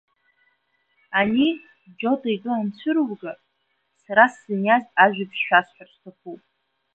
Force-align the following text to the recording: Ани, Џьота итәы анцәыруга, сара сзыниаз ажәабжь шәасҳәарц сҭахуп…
Ани, 1.19 1.47
Џьота 1.97 2.29
итәы 2.35 2.51
анцәыруга, 2.55 3.31
сара 4.03 4.23
сзыниаз 4.33 4.83
ажәабжь 5.03 5.39
шәасҳәарц 5.45 5.93
сҭахуп… 5.97 6.41